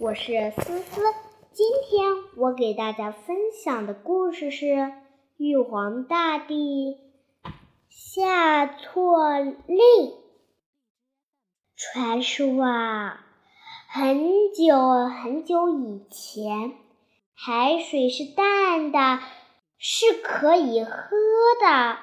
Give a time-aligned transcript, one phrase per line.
[0.00, 1.02] 我是思思。
[1.50, 4.92] 今天我给大家分享的故事是
[5.36, 6.98] 玉皇大帝
[7.88, 10.14] 下错令。
[11.74, 13.26] 传说啊，
[13.88, 16.74] 很久很久以前，
[17.34, 19.18] 海水是淡的，
[19.78, 20.92] 是可以喝
[21.60, 21.96] 的。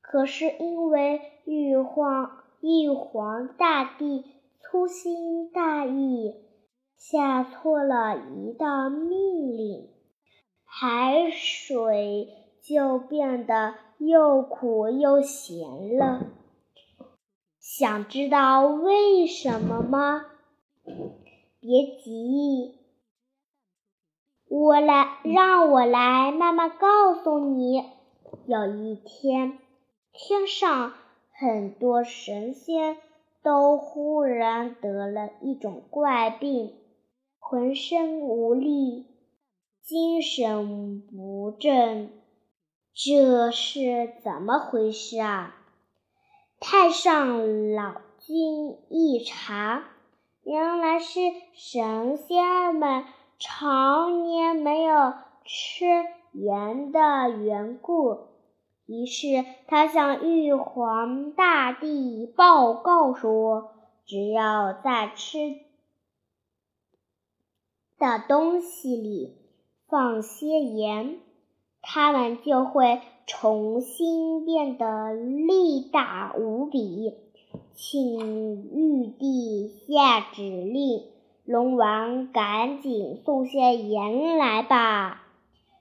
[0.00, 4.24] 可是因为玉皇玉皇大帝
[4.60, 6.34] 粗心大意，
[7.00, 9.88] 下错了一道命令，
[10.66, 12.28] 海水
[12.62, 16.26] 就变得又苦又咸了。
[17.58, 20.26] 想知道为什么吗？
[21.58, 22.78] 别急，
[24.46, 27.82] 我来，让我来慢慢告诉你。
[28.46, 29.58] 有一天。
[30.12, 30.92] 天上
[31.32, 32.98] 很多神仙
[33.42, 36.74] 都忽然得了一种怪病，
[37.50, 39.06] 浑身无力，
[39.82, 42.12] 精神不振。
[42.94, 45.56] 这是怎么回事啊？
[46.60, 49.82] 太上老君一查，
[50.44, 51.18] 原来是
[51.52, 53.04] 神仙们
[53.40, 55.12] 常年没有
[55.44, 55.86] 吃
[56.30, 58.28] 盐的缘故。
[58.86, 63.72] 于是他向玉皇大帝报告说
[64.06, 65.38] ：“只要在吃
[68.00, 69.36] 的东西里
[69.88, 71.20] 放些盐，
[71.80, 77.14] 它们就会重新变得力大无比。
[77.76, 81.04] 请玉帝下指令，
[81.44, 85.22] 龙王赶紧送些盐来吧。”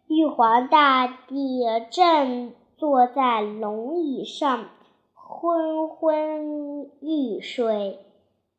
[0.08, 2.52] 玉皇大帝正。
[2.80, 4.70] 坐在龙椅上，
[5.14, 8.00] 昏昏欲睡。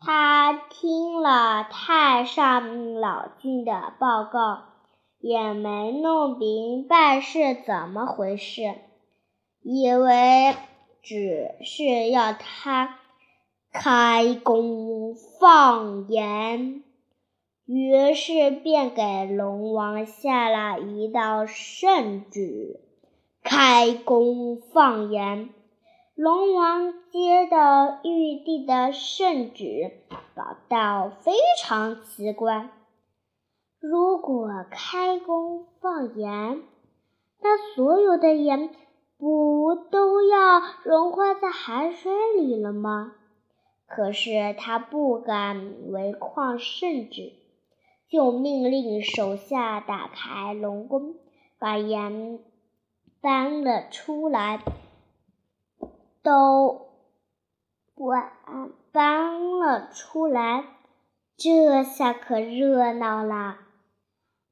[0.02, 4.62] 他听了太上老君的报告，
[5.18, 8.76] 也没弄明白是怎么回事，
[9.62, 10.56] 以为
[11.02, 12.98] 只是要他
[13.70, 16.82] 开工放盐，
[17.66, 22.80] 于是便给龙王下了一道圣旨。
[23.42, 25.50] 开工放盐，
[26.22, 29.90] 龙王接到玉帝的圣旨，
[30.34, 32.68] 感到非常奇怪。
[33.80, 36.60] 如果开工放盐，
[37.40, 38.68] 那所有的盐
[39.16, 43.14] 不都要融化在海水里了吗？
[43.86, 47.32] 可是他不敢违抗圣旨，
[48.10, 51.14] 就命令手下打开龙宫，
[51.58, 52.40] 把盐。
[53.22, 54.62] 搬了出来，
[56.22, 56.88] 都
[57.94, 60.64] 搬搬了出来，
[61.36, 63.58] 这下可热闹了。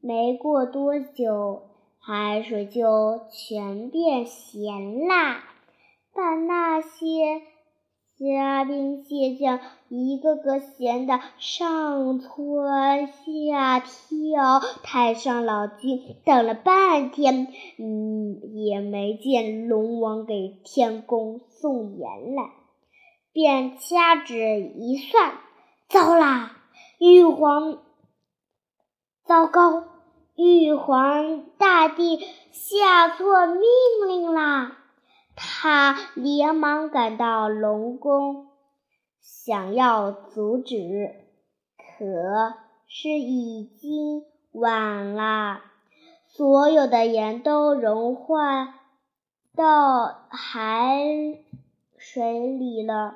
[0.01, 1.63] 没过多久，
[1.99, 5.43] 海水就全变咸啦，
[6.15, 7.43] 把那些。
[8.19, 17.47] 虾兵蟹将一个个闲得上蹿下跳，太上老君等了半天，
[17.79, 22.51] 嗯，也没见龙王给天宫送盐来，
[23.33, 25.35] 便掐指一算，
[25.89, 26.57] 糟啦！
[26.99, 27.79] 玉皇，
[29.25, 29.85] 糟糕！
[30.35, 32.19] 玉皇大帝
[32.51, 33.63] 下错命
[34.09, 34.79] 令啦！
[35.39, 38.49] 他连忙赶到龙宫，
[39.21, 41.15] 想要阻止，
[41.77, 42.55] 可
[42.89, 45.61] 是已经晚了。
[46.27, 48.75] 所有的盐都融化
[49.55, 50.99] 到海
[51.97, 53.15] 水里了，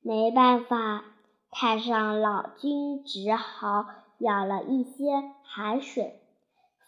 [0.00, 1.04] 没办法，
[1.50, 3.86] 太上老君只好
[4.18, 6.20] 舀了一些海水，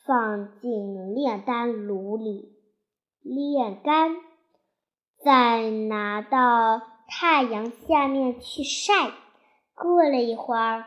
[0.07, 2.53] 放进炼丹炉里
[3.23, 4.17] 炼干。
[5.23, 9.11] 再拿到太阳下面去晒，
[9.75, 10.87] 过了一会儿，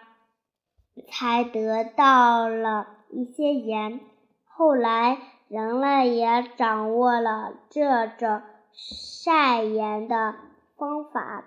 [1.11, 3.99] 才得到了一些盐。
[4.45, 5.19] 后来，
[5.49, 8.41] 人类也掌握了这种
[8.71, 10.35] 晒盐的
[10.77, 11.43] 方法，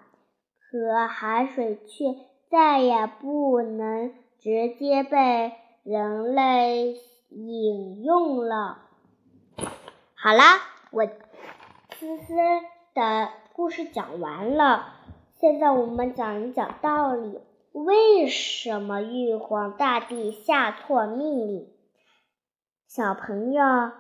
[0.71, 2.05] 可海水却
[2.49, 5.53] 再也不能直接被
[5.83, 6.95] 人类
[7.31, 8.79] 饮用了。
[10.15, 10.61] 好啦，
[10.93, 12.35] 我思思。
[12.97, 14.95] 的故事讲完了，
[15.39, 17.41] 现在我们讲一讲道理。
[17.73, 21.69] 为什么玉皇大帝下错命令？
[22.89, 23.93] 小朋友，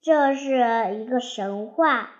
[0.00, 0.56] 这是
[0.94, 2.12] 一个神话。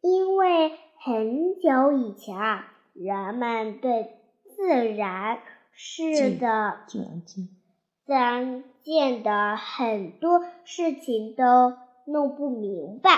[0.00, 4.10] 因为很久以前啊，人们对
[4.56, 5.38] 自然
[5.70, 13.10] 是的，自然界的很多事情都弄不明白。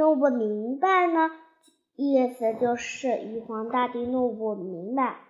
[0.00, 1.30] 弄不明白呢，
[1.94, 5.20] 意思就是玉皇大帝弄不明白，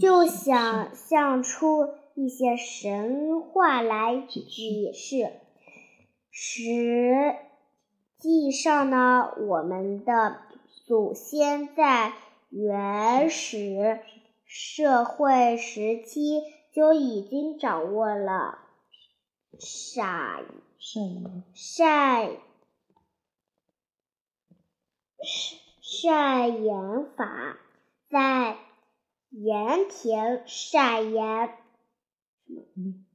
[0.00, 5.30] 就想象出一些神话来解释。
[6.32, 7.36] 实
[8.18, 10.38] 际上呢，我们的
[10.84, 12.14] 祖先在
[12.50, 14.00] 原始
[14.44, 16.42] 社会时期
[16.72, 18.58] 就已经掌握了
[19.60, 20.44] 善
[20.80, 21.44] 善。
[21.54, 22.30] 善
[25.80, 27.56] 晒盐法，
[28.10, 28.56] 在
[29.30, 31.56] 盐田晒盐，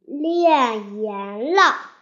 [0.06, 1.93] 炼盐了。